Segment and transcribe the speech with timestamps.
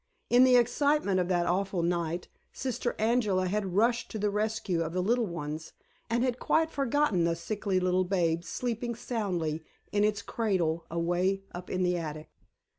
[0.31, 4.93] In the excitement of that awful night, Sister Angela had rushed to the rescue of
[4.93, 5.73] the little ones,
[6.09, 11.69] and had quite forgotten the sickly little babe sleeping soundly in its cradle away up
[11.69, 12.31] in the attic.